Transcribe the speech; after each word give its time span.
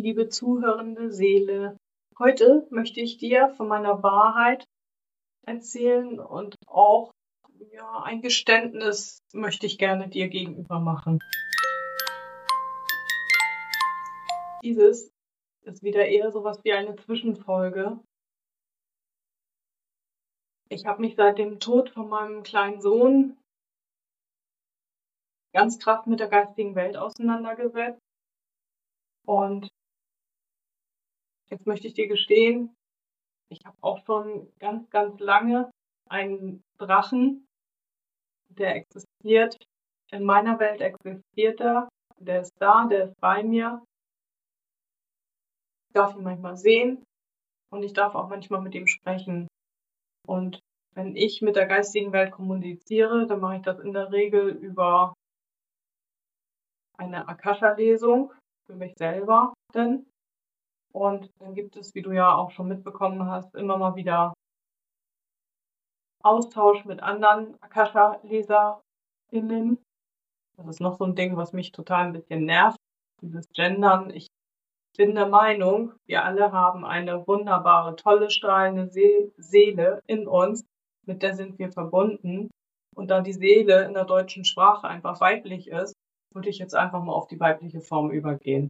liebe 0.00 0.28
zuhörende 0.28 1.12
Seele. 1.12 1.76
Heute 2.18 2.66
möchte 2.70 3.00
ich 3.00 3.18
dir 3.18 3.50
von 3.56 3.68
meiner 3.68 4.02
Wahrheit 4.02 4.64
erzählen 5.46 6.18
und 6.18 6.56
auch 6.66 7.12
ja, 7.72 8.02
ein 8.02 8.22
Geständnis 8.22 9.18
möchte 9.32 9.66
ich 9.66 9.78
gerne 9.78 10.08
dir 10.08 10.28
gegenüber 10.28 10.80
machen. 10.80 11.18
Dieses 14.64 15.10
ist 15.62 15.82
wieder 15.82 16.06
eher 16.06 16.32
sowas 16.32 16.58
wie 16.64 16.72
eine 16.72 16.96
Zwischenfolge. 16.96 18.00
Ich 20.68 20.86
habe 20.86 21.02
mich 21.02 21.16
seit 21.16 21.38
dem 21.38 21.60
Tod 21.60 21.90
von 21.90 22.08
meinem 22.08 22.42
kleinen 22.42 22.80
Sohn 22.80 23.36
ganz 25.52 25.78
krass 25.78 26.06
mit 26.06 26.18
der 26.18 26.28
geistigen 26.28 26.74
Welt 26.74 26.96
auseinandergesetzt. 26.96 28.00
Und 29.26 29.68
jetzt 31.52 31.66
möchte 31.66 31.86
ich 31.86 31.94
dir 31.94 32.08
gestehen, 32.08 32.74
ich 33.50 33.60
habe 33.66 33.76
auch 33.82 34.04
schon 34.06 34.50
ganz, 34.58 34.88
ganz 34.88 35.20
lange 35.20 35.70
einen 36.08 36.62
Drachen, 36.78 37.46
der 38.48 38.76
existiert. 38.76 39.62
In 40.10 40.24
meiner 40.24 40.58
Welt 40.58 40.80
existiert 40.80 41.60
er. 41.60 41.88
Der 42.18 42.40
ist 42.40 42.54
da, 42.58 42.86
der 42.86 43.04
ist 43.04 43.20
bei 43.20 43.42
mir. 43.42 43.82
Ich 45.88 45.94
darf 45.94 46.14
ihn 46.16 46.22
manchmal 46.22 46.56
sehen 46.56 47.04
und 47.70 47.82
ich 47.82 47.92
darf 47.92 48.14
auch 48.14 48.28
manchmal 48.28 48.62
mit 48.62 48.74
ihm 48.74 48.86
sprechen. 48.86 49.48
Und 50.26 50.60
wenn 50.94 51.16
ich 51.16 51.42
mit 51.42 51.56
der 51.56 51.66
geistigen 51.66 52.12
Welt 52.12 52.32
kommuniziere, 52.32 53.26
dann 53.26 53.40
mache 53.40 53.56
ich 53.56 53.62
das 53.62 53.78
in 53.80 53.92
der 53.92 54.10
Regel 54.10 54.48
über 54.48 55.12
eine 56.96 57.28
Akasha-Lesung 57.28 58.32
für 58.66 58.74
mich 58.74 58.94
selber 58.96 59.52
denn. 59.74 60.06
Und 60.92 61.30
dann 61.38 61.54
gibt 61.54 61.76
es, 61.76 61.94
wie 61.94 62.02
du 62.02 62.12
ja 62.12 62.34
auch 62.34 62.50
schon 62.50 62.68
mitbekommen 62.68 63.30
hast, 63.30 63.54
immer 63.54 63.78
mal 63.78 63.96
wieder 63.96 64.34
Austausch 66.22 66.84
mit 66.84 67.02
anderen 67.02 67.56
Akasha-LeserInnen. 67.62 69.78
Das 70.56 70.68
ist 70.68 70.80
noch 70.80 70.96
so 70.96 71.04
ein 71.04 71.16
Ding, 71.16 71.36
was 71.36 71.52
mich 71.52 71.72
total 71.72 72.06
ein 72.06 72.12
bisschen 72.12 72.44
nervt, 72.44 72.78
dieses 73.20 73.48
Gendern. 73.48 74.10
Ich 74.10 74.28
bin 74.96 75.14
der 75.14 75.26
Meinung, 75.26 75.94
wir 76.06 76.24
alle 76.24 76.52
haben 76.52 76.84
eine 76.84 77.26
wunderbare, 77.26 77.96
tolle, 77.96 78.30
strahlende 78.30 78.88
Seele 78.88 80.02
in 80.06 80.28
uns, 80.28 80.64
mit 81.06 81.22
der 81.22 81.34
sind 81.34 81.58
wir 81.58 81.72
verbunden. 81.72 82.50
Und 82.94 83.10
da 83.10 83.22
die 83.22 83.32
Seele 83.32 83.84
in 83.84 83.94
der 83.94 84.04
deutschen 84.04 84.44
Sprache 84.44 84.86
einfach 84.86 85.18
weiblich 85.20 85.68
ist, 85.68 85.94
würde 86.34 86.50
ich 86.50 86.58
jetzt 86.58 86.74
einfach 86.74 87.02
mal 87.02 87.14
auf 87.14 87.26
die 87.26 87.40
weibliche 87.40 87.80
Form 87.80 88.10
übergehen. 88.10 88.68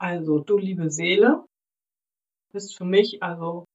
Also, 0.00 0.38
du 0.38 0.56
liebe 0.56 0.90
Seele, 0.90 1.44
bist 2.52 2.76
für 2.76 2.86
mich 2.86 3.22
also 3.22 3.66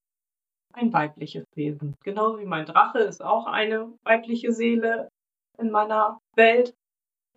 ein 0.72 0.92
weibliches 0.92 1.44
Wesen. 1.54 1.94
Genauso 2.02 2.40
wie 2.40 2.46
mein 2.46 2.66
Drache 2.66 2.98
ist 2.98 3.22
auch 3.22 3.46
eine 3.46 3.92
weibliche 4.02 4.52
Seele 4.52 5.08
in 5.56 5.70
meiner 5.70 6.18
Welt. 6.34 6.74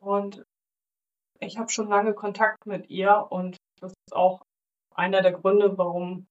Und 0.02 0.44
ich 1.40 1.60
habe 1.60 1.70
schon 1.70 1.88
lange 1.88 2.14
Kontakt 2.16 2.66
mit 2.66 2.90
ihr 2.90 3.28
und 3.30 3.58
das 3.80 3.94
ist 4.08 4.16
auch 4.16 4.42
einer 4.96 5.22
der 5.22 5.34
Gründe, 5.34 5.78
warum 5.78 6.26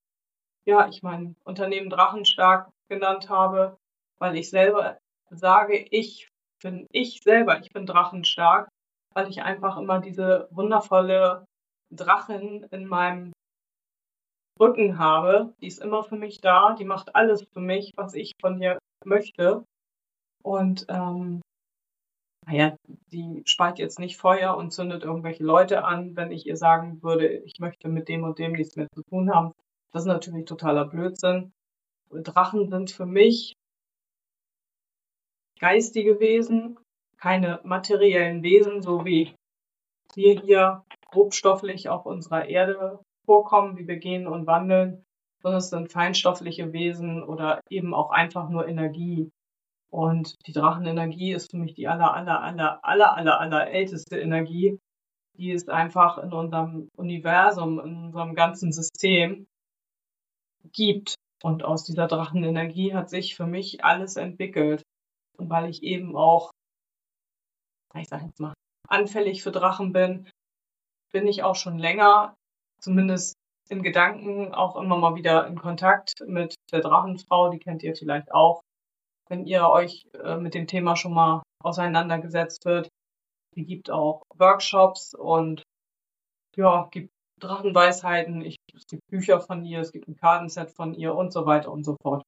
ja, 0.66 0.88
ich 0.88 1.02
mein 1.02 1.36
Unternehmen 1.44 1.90
Drachenstark 1.90 2.70
genannt 2.90 3.30
habe, 3.30 3.78
weil 4.18 4.36
ich 4.36 4.50
selber 4.50 4.98
sage, 5.30 5.86
ich 5.90 6.28
bin 6.60 6.88
ich 6.90 7.20
selber, 7.22 7.60
ich 7.60 7.70
bin 7.70 7.86
Drachenstark 7.86 8.68
weil 9.18 9.30
ich 9.30 9.42
einfach 9.42 9.76
immer 9.76 10.00
diese 10.00 10.48
wundervolle 10.52 11.44
Drachin 11.90 12.64
in 12.70 12.86
meinem 12.86 13.32
Rücken 14.60 14.98
habe. 14.98 15.54
Die 15.60 15.66
ist 15.66 15.80
immer 15.80 16.02
für 16.02 16.16
mich 16.16 16.40
da, 16.40 16.74
die 16.74 16.84
macht 16.84 17.14
alles 17.14 17.44
für 17.52 17.60
mich, 17.60 17.92
was 17.96 18.14
ich 18.14 18.32
von 18.40 18.60
ihr 18.60 18.78
möchte. 19.04 19.64
Und 20.42 20.86
ähm, 20.88 21.40
naja, 22.46 22.76
die 23.12 23.42
spart 23.44 23.78
jetzt 23.78 23.98
nicht 23.98 24.16
Feuer 24.16 24.56
und 24.56 24.72
zündet 24.72 25.04
irgendwelche 25.04 25.44
Leute 25.44 25.84
an, 25.84 26.16
wenn 26.16 26.32
ich 26.32 26.46
ihr 26.46 26.56
sagen 26.56 27.02
würde, 27.02 27.28
ich 27.28 27.58
möchte 27.60 27.88
mit 27.88 28.08
dem 28.08 28.24
und 28.24 28.38
dem 28.38 28.52
nichts 28.52 28.76
mehr 28.76 28.88
zu 28.94 29.02
tun 29.02 29.34
haben. 29.34 29.52
Das 29.92 30.02
ist 30.02 30.06
natürlich 30.06 30.46
totaler 30.46 30.86
Blödsinn. 30.86 31.52
Drachen 32.10 32.68
sind 32.68 32.90
für 32.90 33.06
mich 33.06 33.52
geistige 35.60 36.20
Wesen, 36.20 36.78
keine 37.18 37.60
materiellen 37.64 38.42
Wesen, 38.42 38.80
so 38.80 39.04
wie 39.04 39.34
wir 40.14 40.40
hier 40.40 40.84
grobstofflich 41.08 41.88
auf 41.88 42.06
unserer 42.06 42.48
Erde 42.48 43.00
vorkommen, 43.24 43.76
wie 43.76 43.86
wir 43.86 43.96
gehen 43.96 44.26
und 44.26 44.46
wandeln, 44.46 45.04
sondern 45.42 45.58
es 45.58 45.70
sind 45.70 45.92
feinstoffliche 45.92 46.72
Wesen 46.72 47.22
oder 47.22 47.60
eben 47.70 47.94
auch 47.94 48.10
einfach 48.10 48.48
nur 48.48 48.66
Energie. 48.66 49.30
Und 49.90 50.34
die 50.46 50.52
Drachenenergie 50.52 51.32
ist 51.32 51.50
für 51.50 51.56
mich 51.56 51.74
die 51.74 51.88
aller, 51.88 52.14
aller, 52.14 52.42
aller, 52.42 52.84
aller, 52.84 53.16
aller, 53.16 53.40
aller 53.40 53.70
älteste 53.70 54.18
Energie. 54.18 54.78
Die 55.36 55.50
ist 55.50 55.70
einfach 55.70 56.18
in 56.18 56.32
unserem 56.32 56.88
Universum, 56.96 57.78
in 57.80 58.04
unserem 58.06 58.34
ganzen 58.34 58.72
System 58.72 59.46
gibt. 60.72 61.14
Und 61.42 61.64
aus 61.64 61.84
dieser 61.84 62.08
Drachenenergie 62.08 62.94
hat 62.94 63.08
sich 63.08 63.36
für 63.36 63.46
mich 63.46 63.84
alles 63.84 64.16
entwickelt. 64.16 64.82
Und 65.36 65.48
weil 65.48 65.70
ich 65.70 65.82
eben 65.82 66.16
auch 66.16 66.50
ich 67.94 68.08
sage 68.08 68.26
jetzt 68.26 68.40
mal, 68.40 68.54
anfällig 68.88 69.42
für 69.42 69.52
Drachen 69.52 69.92
bin, 69.92 70.28
bin 71.12 71.26
ich 71.26 71.42
auch 71.42 71.56
schon 71.56 71.78
länger, 71.78 72.34
zumindest 72.80 73.34
in 73.68 73.82
Gedanken, 73.82 74.54
auch 74.54 74.76
immer 74.76 74.96
mal 74.96 75.14
wieder 75.14 75.46
in 75.46 75.58
Kontakt 75.58 76.14
mit 76.26 76.54
der 76.72 76.80
Drachenfrau, 76.80 77.50
die 77.50 77.58
kennt 77.58 77.82
ihr 77.82 77.94
vielleicht 77.94 78.32
auch, 78.32 78.62
wenn 79.28 79.44
ihr 79.44 79.68
euch 79.68 80.06
äh, 80.22 80.36
mit 80.36 80.54
dem 80.54 80.66
Thema 80.66 80.96
schon 80.96 81.12
mal 81.12 81.42
auseinandergesetzt 81.62 82.64
wird. 82.64 82.88
Die 83.56 83.64
gibt 83.64 83.90
auch 83.90 84.22
Workshops 84.36 85.14
und 85.14 85.62
ja, 86.56 86.88
gibt 86.90 87.10
Drachenweisheiten, 87.40 88.42
ich, 88.42 88.56
es 88.74 88.86
gibt 88.86 89.02
Bücher 89.10 89.40
von 89.40 89.64
ihr, 89.64 89.80
es 89.80 89.92
gibt 89.92 90.08
ein 90.08 90.16
Kartenset 90.16 90.70
von 90.70 90.94
ihr 90.94 91.14
und 91.14 91.32
so 91.32 91.46
weiter 91.46 91.70
und 91.70 91.84
so 91.84 91.96
fort. 92.02 92.22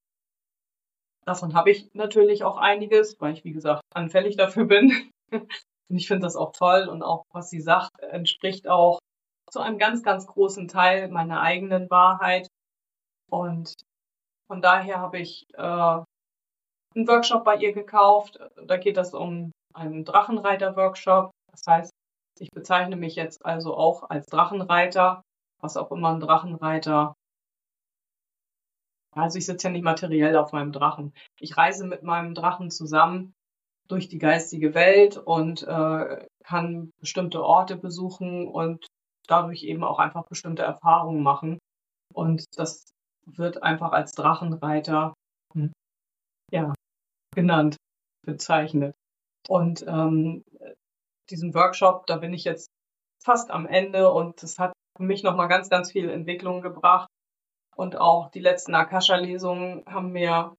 Davon 1.27 1.55
habe 1.55 1.71
ich 1.71 1.93
natürlich 1.95 2.45
auch 2.45 2.57
einiges, 2.57 3.21
weil 3.21 3.35
ich, 3.35 3.45
wie 3.45 3.53
gesagt, 3.53 3.83
anfällig 3.95 4.37
dafür 4.37 4.65
bin. 4.65 5.11
Und 5.91 5.97
ich 5.97 6.07
finde 6.07 6.23
das 6.23 6.37
auch 6.37 6.53
toll 6.53 6.89
und 6.89 7.03
auch, 7.03 7.25
was 7.33 7.51
sie 7.51 7.61
sagt, 7.61 7.99
entspricht 7.99 8.69
auch 8.69 9.01
zu 9.51 9.59
einem 9.59 9.77
ganz, 9.77 10.05
ganz 10.05 10.27
großen 10.27 10.69
Teil 10.69 11.09
meiner 11.09 11.41
eigenen 11.41 11.91
Wahrheit. 11.91 12.47
Und 13.29 13.75
von 14.47 14.63
daher 14.63 15.01
habe 15.01 15.19
ich 15.19 15.47
äh, 15.55 15.61
einen 15.63 17.09
Workshop 17.09 17.45
bei 17.45 17.57
ihr 17.57 17.73
gekauft. 17.73 18.39
Da 18.67 18.77
geht 18.77 18.97
es 18.99 19.15
um 19.15 19.51
einen 19.75 20.05
Drachenreiter-Workshop. 20.05 21.33
Das 21.51 21.63
heißt, 21.67 21.91
ich 22.39 22.51
bezeichne 22.51 22.95
mich 22.95 23.17
jetzt 23.17 23.45
also 23.45 23.77
auch 23.77 24.09
als 24.09 24.27
Drachenreiter, 24.27 25.23
was 25.61 25.77
auch 25.77 25.91
immer 25.91 26.11
ein 26.11 26.21
Drachenreiter. 26.21 27.15
Also 29.13 29.39
ich 29.39 29.47
sitze 29.47 29.67
ja 29.67 29.73
nicht 29.73 29.83
materiell 29.83 30.37
auf 30.37 30.53
meinem 30.53 30.71
Drachen. 30.71 31.13
Ich 31.41 31.57
reise 31.57 31.85
mit 31.85 32.05
meinem 32.05 32.35
Drachen 32.35 32.71
zusammen 32.71 33.35
durch 33.91 34.09
die 34.09 34.19
geistige 34.19 34.75
Welt 34.75 35.17
und 35.17 35.63
äh, 35.63 36.27
kann 36.45 36.91
bestimmte 37.01 37.43
Orte 37.43 37.77
besuchen 37.77 38.49
und 38.49 38.87
dadurch 39.27 39.63
eben 39.65 39.85
auch 39.85 39.99
einfach 39.99 40.25
bestimmte 40.27 40.63
Erfahrungen 40.63 41.23
machen. 41.23 41.59
Und 42.13 42.45
das 42.57 42.91
wird 43.27 43.63
einfach 43.63 43.93
als 43.93 44.13
Drachenreiter 44.13 45.15
hm, 45.55 45.73
ja, 46.51 46.75
genannt, 47.35 47.77
bezeichnet. 48.27 48.95
Und 49.49 49.85
ähm, 49.87 50.43
diesen 51.31 51.55
Workshop, 51.55 52.07
da 52.07 52.17
bin 52.17 52.33
ich 52.33 52.45
jetzt 52.45 52.69
fast 53.23 53.51
am 53.51 53.67
Ende 53.67 54.11
und 54.13 54.43
das 54.43 54.59
hat 54.59 54.73
für 54.97 55.05
mich 55.05 55.23
nochmal 55.23 55.49
ganz, 55.49 55.69
ganz 55.69 55.93
viel 55.93 56.11
Entwicklung 56.11 56.63
gebracht. 56.63 57.09
Und 57.77 57.97
auch 57.97 58.31
die 58.31 58.41
letzten 58.41 58.75
Akasha-Lesungen 58.75 59.85
haben 59.87 60.13
mir 60.13 60.57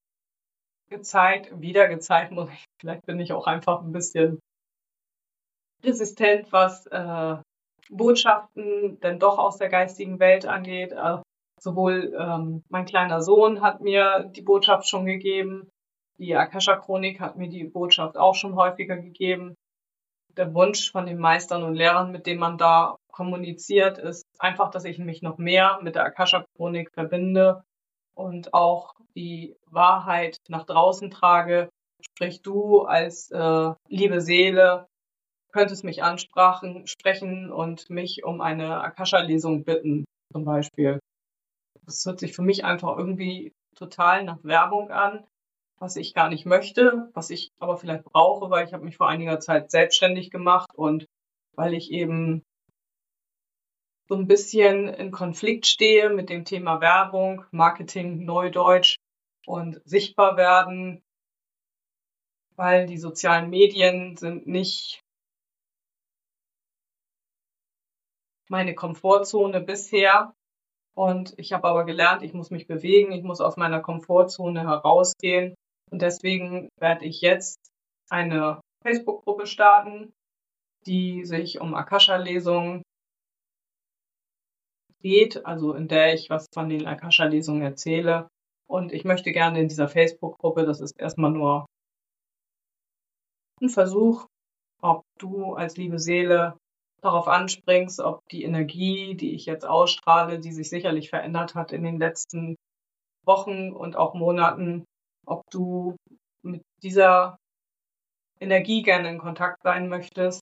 gezeigt, 0.91 1.59
wieder 1.59 1.87
gezeigt, 1.87 2.31
muss 2.31 2.49
ich, 2.51 2.65
vielleicht 2.79 3.05
bin 3.07 3.19
ich 3.19 3.33
auch 3.33 3.47
einfach 3.47 3.81
ein 3.81 3.91
bisschen 3.91 4.39
resistent, 5.83 6.51
was 6.51 6.85
äh, 6.87 7.37
Botschaften 7.89 8.99
denn 8.99 9.19
doch 9.19 9.39
aus 9.39 9.57
der 9.57 9.69
geistigen 9.69 10.19
Welt 10.19 10.45
angeht. 10.45 10.91
Äh, 10.91 11.17
sowohl 11.59 12.13
ähm, 12.17 12.63
mein 12.69 12.85
kleiner 12.85 13.21
Sohn 13.21 13.61
hat 13.61 13.81
mir 13.81 14.29
die 14.35 14.41
Botschaft 14.41 14.87
schon 14.87 15.05
gegeben, 15.05 15.69
die 16.17 16.35
Akasha-Chronik 16.35 17.19
hat 17.19 17.37
mir 17.37 17.49
die 17.49 17.63
Botschaft 17.63 18.15
auch 18.15 18.35
schon 18.35 18.55
häufiger 18.55 18.97
gegeben. 18.97 19.55
Der 20.37 20.53
Wunsch 20.53 20.91
von 20.91 21.07
den 21.07 21.17
Meistern 21.17 21.63
und 21.63 21.73
Lehrern, 21.73 22.11
mit 22.11 22.27
denen 22.27 22.39
man 22.39 22.57
da 22.57 22.95
kommuniziert, 23.11 23.97
ist 23.97 24.23
einfach, 24.37 24.69
dass 24.69 24.85
ich 24.85 24.99
mich 24.99 25.21
noch 25.23 25.37
mehr 25.39 25.79
mit 25.81 25.95
der 25.95 26.05
Akasha-Chronik 26.05 26.91
verbinde 26.93 27.63
und 28.21 28.53
auch 28.53 28.93
die 29.15 29.55
Wahrheit 29.67 30.37
nach 30.47 30.65
draußen 30.65 31.11
trage. 31.11 31.69
Sprich, 32.01 32.41
du 32.41 32.81
als 32.81 33.29
äh, 33.31 33.73
liebe 33.87 34.21
Seele 34.21 34.87
könntest 35.51 35.83
mich 35.83 36.01
ansprechen 36.03 36.87
sprechen 36.87 37.51
und 37.51 37.89
mich 37.89 38.23
um 38.23 38.41
eine 38.41 38.81
Akasha-Lesung 38.81 39.63
bitten, 39.63 40.05
zum 40.31 40.45
Beispiel. 40.45 40.99
Das 41.85 42.05
hört 42.05 42.19
sich 42.19 42.33
für 42.33 42.41
mich 42.41 42.63
einfach 42.63 42.97
irgendwie 42.97 43.51
total 43.75 44.23
nach 44.23 44.43
Werbung 44.43 44.91
an, 44.91 45.25
was 45.79 45.95
ich 45.95 46.13
gar 46.13 46.29
nicht 46.29 46.45
möchte, 46.45 47.09
was 47.13 47.29
ich 47.29 47.49
aber 47.59 47.77
vielleicht 47.77 48.03
brauche, 48.05 48.49
weil 48.49 48.65
ich 48.65 48.73
habe 48.73 48.85
mich 48.85 48.97
vor 48.97 49.09
einiger 49.09 49.39
Zeit 49.39 49.71
selbstständig 49.71 50.31
gemacht 50.31 50.69
und 50.75 51.05
weil 51.55 51.73
ich 51.73 51.91
eben 51.91 52.43
so 54.11 54.17
ein 54.17 54.27
bisschen 54.27 54.89
in 54.89 55.09
Konflikt 55.09 55.65
stehe 55.65 56.09
mit 56.09 56.29
dem 56.29 56.43
Thema 56.43 56.81
Werbung, 56.81 57.45
Marketing, 57.51 58.25
Neudeutsch 58.25 58.97
und 59.45 59.79
sichtbar 59.85 60.35
werden, 60.35 61.01
weil 62.57 62.87
die 62.87 62.97
sozialen 62.97 63.49
Medien 63.49 64.17
sind 64.17 64.47
nicht 64.47 64.99
meine 68.49 68.75
Komfortzone 68.75 69.61
bisher. 69.61 70.35
Und 70.93 71.33
ich 71.39 71.53
habe 71.53 71.69
aber 71.69 71.85
gelernt, 71.85 72.21
ich 72.21 72.33
muss 72.33 72.51
mich 72.51 72.67
bewegen, 72.67 73.13
ich 73.13 73.23
muss 73.23 73.39
aus 73.39 73.55
meiner 73.55 73.79
Komfortzone 73.79 74.67
herausgehen. 74.67 75.55
Und 75.89 76.01
deswegen 76.01 76.67
werde 76.77 77.05
ich 77.05 77.21
jetzt 77.21 77.61
eine 78.09 78.59
Facebook-Gruppe 78.83 79.47
starten, 79.47 80.11
die 80.85 81.23
sich 81.23 81.61
um 81.61 81.73
Akasha-Lesungen 81.73 82.83
geht, 85.01 85.45
also 85.45 85.73
in 85.73 85.87
der 85.87 86.13
ich 86.13 86.29
was 86.29 86.47
von 86.53 86.69
den 86.69 86.87
Akasha-Lesungen 86.87 87.61
erzähle. 87.61 88.27
Und 88.67 88.93
ich 88.93 89.03
möchte 89.03 89.31
gerne 89.31 89.59
in 89.59 89.67
dieser 89.67 89.89
Facebook-Gruppe, 89.89 90.65
das 90.65 90.79
ist 90.79 90.99
erstmal 90.99 91.31
nur 91.31 91.65
ein 93.61 93.69
Versuch, 93.69 94.27
ob 94.81 95.03
du 95.19 95.53
als 95.53 95.77
liebe 95.77 95.99
Seele 95.99 96.57
darauf 97.01 97.27
anspringst, 97.27 97.99
ob 97.99 98.21
die 98.29 98.43
Energie, 98.43 99.15
die 99.15 99.33
ich 99.33 99.45
jetzt 99.45 99.65
ausstrahle, 99.65 100.39
die 100.39 100.51
sich 100.51 100.69
sicherlich 100.69 101.09
verändert 101.09 101.55
hat 101.55 101.71
in 101.71 101.83
den 101.83 101.97
letzten 101.97 102.55
Wochen 103.25 103.71
und 103.71 103.95
auch 103.95 104.13
Monaten, 104.13 104.85
ob 105.25 105.43
du 105.51 105.95
mit 106.43 106.61
dieser 106.81 107.37
Energie 108.39 108.81
gerne 108.81 109.09
in 109.09 109.19
Kontakt 109.19 109.61
sein 109.63 109.89
möchtest. 109.89 110.41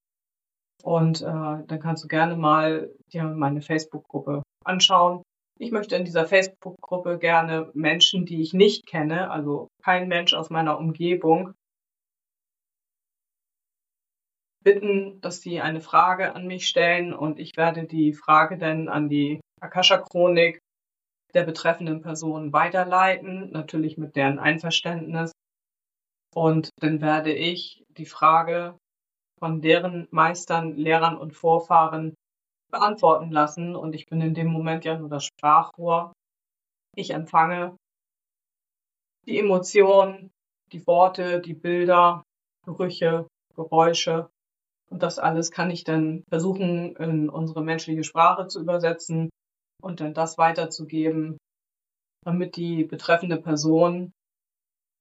Und 0.83 1.21
äh, 1.21 1.25
dann 1.25 1.79
kannst 1.81 2.03
du 2.03 2.07
gerne 2.07 2.35
mal 2.35 2.89
dir 3.11 3.23
meine 3.23 3.61
Facebook-Gruppe 3.61 4.43
anschauen. 4.63 5.23
Ich 5.59 5.71
möchte 5.71 5.95
in 5.95 6.05
dieser 6.05 6.25
Facebook-Gruppe 6.25 7.17
gerne 7.17 7.69
Menschen, 7.73 8.25
die 8.25 8.41
ich 8.41 8.53
nicht 8.53 8.85
kenne, 8.85 9.29
also 9.29 9.67
kein 9.83 10.07
Mensch 10.07 10.33
aus 10.33 10.49
meiner 10.49 10.79
Umgebung, 10.79 11.53
bitten, 14.63 15.19
dass 15.21 15.41
sie 15.41 15.61
eine 15.61 15.81
Frage 15.81 16.35
an 16.35 16.47
mich 16.47 16.67
stellen 16.67 17.13
und 17.13 17.39
ich 17.39 17.57
werde 17.57 17.85
die 17.85 18.13
Frage 18.13 18.57
dann 18.57 18.87
an 18.87 19.09
die 19.09 19.39
Akasha-Chronik 19.61 20.59
der 21.33 21.43
betreffenden 21.43 22.01
Person 22.01 22.53
weiterleiten, 22.53 23.51
natürlich 23.51 23.97
mit 23.97 24.15
deren 24.15 24.39
Einverständnis. 24.39 25.31
Und 26.33 26.69
dann 26.79 27.01
werde 27.01 27.33
ich 27.33 27.83
die 27.89 28.05
Frage 28.05 28.77
von 29.39 29.61
deren 29.61 30.07
Meistern, 30.11 30.75
Lehrern 30.75 31.17
und 31.17 31.35
Vorfahren 31.35 32.13
beantworten 32.71 33.31
lassen. 33.31 33.75
Und 33.75 33.95
ich 33.95 34.07
bin 34.07 34.21
in 34.21 34.33
dem 34.33 34.47
Moment 34.47 34.85
ja 34.85 34.97
nur 34.97 35.09
das 35.09 35.25
Sprachrohr. 35.25 36.13
Ich 36.95 37.11
empfange 37.11 37.75
die 39.25 39.39
Emotionen, 39.39 40.31
die 40.71 40.85
Worte, 40.85 41.39
die 41.39 41.53
Bilder, 41.53 42.23
Gerüche, 42.65 43.27
Geräusche 43.55 44.29
und 44.89 45.03
das 45.03 45.19
alles 45.19 45.51
kann 45.51 45.69
ich 45.69 45.83
dann 45.83 46.23
versuchen, 46.29 46.95
in 46.95 47.29
unsere 47.29 47.63
menschliche 47.63 48.03
Sprache 48.03 48.47
zu 48.47 48.59
übersetzen 48.59 49.29
und 49.81 50.01
dann 50.01 50.13
das 50.13 50.37
weiterzugeben, 50.37 51.37
damit 52.25 52.55
die 52.55 52.83
betreffende 52.83 53.37
Person, 53.37 54.11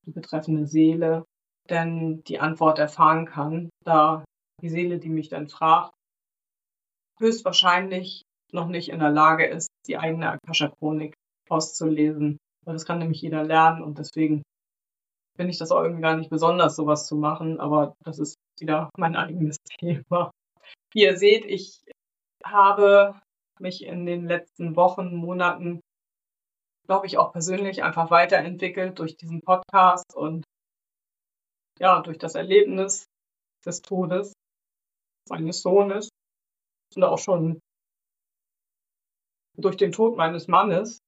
die 0.06 0.12
betreffende 0.12 0.67
Seele, 0.67 1.25
dann 1.67 2.23
die 2.25 2.38
Antwort 2.38 2.79
erfahren 2.79 3.26
kann, 3.26 3.70
da 3.85 4.25
die 4.60 4.69
Seele, 4.69 4.99
die 4.99 5.08
mich 5.08 5.28
dann 5.28 5.49
fragt, 5.49 5.94
höchstwahrscheinlich 7.19 8.22
noch 8.52 8.69
nicht 8.69 8.88
in 8.88 9.00
der 9.00 9.10
Lage 9.10 9.46
ist, 9.46 9.69
die 9.87 9.99
eigene 9.99 10.31
Akasha-Chronik 10.31 11.14
auszulesen. 11.49 12.38
Das 12.64 12.84
kann 12.84 12.99
nämlich 12.99 13.22
jeder 13.22 13.44
lernen 13.44 13.82
und 13.82 13.99
deswegen 13.99 14.43
finde 15.37 15.52
ich 15.52 15.58
das 15.58 15.70
auch 15.70 15.82
irgendwie 15.82 16.02
gar 16.02 16.16
nicht 16.16 16.31
besonders, 16.31 16.76
sowas 16.76 17.06
zu 17.06 17.16
machen, 17.16 17.60
aber 17.60 17.94
das 18.05 18.19
ist 18.19 18.34
wieder 18.58 18.90
mein 18.96 19.16
eigenes 19.16 19.56
Thema. 19.78 20.31
Wie 20.93 21.02
ihr 21.02 21.16
seht, 21.16 21.44
ich 21.44 21.81
habe 22.44 23.19
mich 23.61 23.84
in 23.84 24.06
den 24.06 24.26
letzten 24.26 24.76
Wochen, 24.76 25.14
Monaten, 25.14 25.81
glaube 26.87 27.06
ich, 27.06 27.19
auch 27.19 27.32
persönlich 27.32 27.82
einfach 27.82 28.11
weiterentwickelt 28.11 28.99
durch 28.99 29.16
diesen 29.16 29.40
Podcast 29.40 30.14
und 30.14 30.44
ja, 31.78 32.00
durch 32.00 32.19
das 32.19 32.34
Erlebnis 32.34 33.06
des 33.64 33.82
Todes 33.82 34.32
meines 35.30 35.62
Sohnes 35.62 36.08
und 36.94 37.04
auch 37.04 37.19
schon 37.19 37.60
durch 39.56 39.76
den 39.76 39.92
Tod 39.92 40.16
meines 40.16 40.48
Mannes 40.48 41.00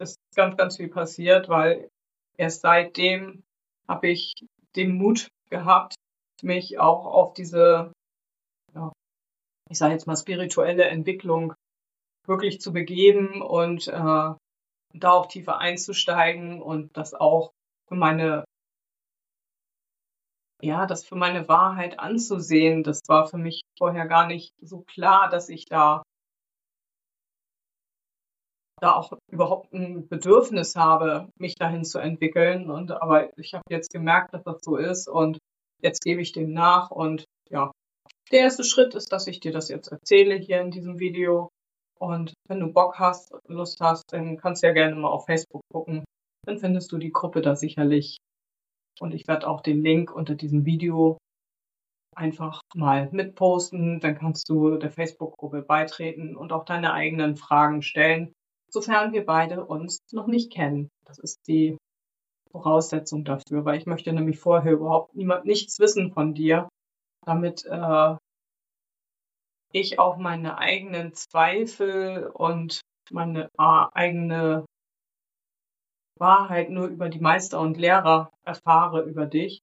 ist 0.00 0.16
ganz, 0.34 0.56
ganz 0.56 0.76
viel 0.76 0.88
passiert, 0.88 1.48
weil 1.48 1.88
erst 2.36 2.62
seitdem 2.62 3.42
habe 3.86 4.08
ich 4.08 4.32
den 4.76 4.96
Mut 4.96 5.28
gehabt, 5.50 5.94
mich 6.42 6.78
auch 6.78 7.04
auf 7.04 7.34
diese, 7.34 7.92
ja, 8.74 8.92
ich 9.68 9.78
sage 9.78 9.92
jetzt 9.92 10.06
mal, 10.06 10.16
spirituelle 10.16 10.84
Entwicklung 10.84 11.54
wirklich 12.26 12.60
zu 12.60 12.72
begeben 12.72 13.42
und 13.42 13.88
äh, 13.88 13.92
da 13.92 15.10
auch 15.12 15.26
tiefer 15.26 15.58
einzusteigen 15.58 16.62
und 16.62 16.96
das 16.96 17.14
auch 17.14 17.52
für 17.88 17.96
meine, 17.96 18.44
ja, 20.62 20.86
das 20.86 21.04
für 21.04 21.16
meine 21.16 21.48
Wahrheit 21.48 21.98
anzusehen. 21.98 22.82
Das 22.82 23.00
war 23.08 23.26
für 23.26 23.38
mich 23.38 23.62
vorher 23.78 24.06
gar 24.06 24.26
nicht 24.26 24.52
so 24.60 24.80
klar, 24.82 25.28
dass 25.28 25.48
ich 25.48 25.64
da 25.66 26.02
da 28.80 28.94
auch 28.94 29.12
überhaupt 29.30 29.72
ein 29.72 30.08
Bedürfnis 30.08 30.74
habe, 30.74 31.28
mich 31.38 31.54
dahin 31.54 31.84
zu 31.84 31.98
entwickeln. 31.98 32.70
Und 32.70 32.90
aber 32.90 33.36
ich 33.38 33.54
habe 33.54 33.64
jetzt 33.68 33.92
gemerkt, 33.92 34.34
dass 34.34 34.42
das 34.42 34.60
so 34.62 34.76
ist 34.76 35.08
und 35.08 35.38
jetzt 35.82 36.02
gebe 36.02 36.20
ich 36.20 36.32
dem 36.32 36.52
nach 36.52 36.90
und 36.90 37.24
ja. 37.50 37.70
Der 38.32 38.40
erste 38.40 38.64
Schritt 38.64 38.94
ist, 38.94 39.12
dass 39.12 39.26
ich 39.26 39.40
dir 39.40 39.52
das 39.52 39.68
jetzt 39.68 39.88
erzähle 39.88 40.36
hier 40.36 40.60
in 40.60 40.70
diesem 40.70 40.98
Video. 40.98 41.50
Und 41.98 42.32
wenn 42.48 42.60
du 42.60 42.72
Bock 42.72 42.98
hast, 42.98 43.34
Lust 43.48 43.80
hast, 43.80 44.04
dann 44.12 44.36
kannst 44.36 44.62
du 44.62 44.68
ja 44.68 44.72
gerne 44.72 44.94
mal 44.94 45.08
auf 45.08 45.26
Facebook 45.26 45.62
gucken. 45.72 46.04
Dann 46.46 46.58
findest 46.58 46.92
du 46.92 46.98
die 46.98 47.10
Gruppe 47.10 47.42
da 47.42 47.56
sicherlich. 47.56 48.16
Und 48.98 49.14
ich 49.14 49.28
werde 49.28 49.48
auch 49.48 49.60
den 49.60 49.82
Link 49.82 50.12
unter 50.12 50.34
diesem 50.34 50.64
Video 50.64 51.18
einfach 52.14 52.60
mal 52.74 53.08
mitposten. 53.12 54.00
Dann 54.00 54.16
kannst 54.16 54.48
du 54.48 54.76
der 54.76 54.90
Facebook-Gruppe 54.90 55.62
beitreten 55.62 56.36
und 56.36 56.52
auch 56.52 56.64
deine 56.64 56.92
eigenen 56.92 57.36
Fragen 57.36 57.82
stellen, 57.82 58.32
sofern 58.68 59.12
wir 59.12 59.24
beide 59.24 59.64
uns 59.64 60.00
noch 60.12 60.26
nicht 60.26 60.52
kennen. 60.52 60.88
Das 61.04 61.18
ist 61.18 61.38
die 61.46 61.76
Voraussetzung 62.50 63.24
dafür, 63.24 63.64
weil 63.64 63.78
ich 63.78 63.86
möchte 63.86 64.12
nämlich 64.12 64.38
vorher 64.38 64.72
überhaupt 64.72 65.14
niemand 65.14 65.44
nichts 65.44 65.78
wissen 65.78 66.12
von 66.12 66.34
dir, 66.34 66.68
damit 67.24 67.64
äh, 67.64 68.16
ich 69.72 69.98
auch 69.98 70.16
meine 70.16 70.58
eigenen 70.58 71.14
Zweifel 71.14 72.26
und 72.34 72.80
meine 73.10 73.48
äh, 73.58 73.86
eigene 73.92 74.64
Wahrheit 76.20 76.70
nur 76.70 76.86
über 76.86 77.08
die 77.08 77.20
Meister 77.20 77.60
und 77.60 77.76
Lehrer 77.76 78.30
erfahre 78.44 79.02
über 79.02 79.26
dich 79.26 79.60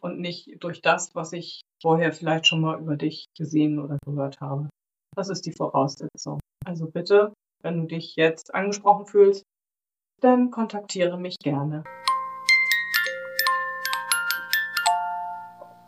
und 0.00 0.18
nicht 0.18 0.56
durch 0.60 0.80
das, 0.80 1.14
was 1.14 1.32
ich 1.32 1.60
vorher 1.80 2.12
vielleicht 2.12 2.46
schon 2.46 2.60
mal 2.60 2.80
über 2.80 2.96
dich 2.96 3.26
gesehen 3.36 3.78
oder 3.78 3.98
gehört 4.04 4.40
habe. 4.40 4.68
Das 5.14 5.28
ist 5.28 5.46
die 5.46 5.52
Voraussetzung. 5.52 6.40
Also 6.64 6.90
bitte, 6.90 7.32
wenn 7.62 7.78
du 7.80 7.86
dich 7.86 8.16
jetzt 8.16 8.54
angesprochen 8.54 9.06
fühlst, 9.06 9.42
dann 10.20 10.50
kontaktiere 10.50 11.18
mich 11.18 11.36
gerne. 11.38 11.84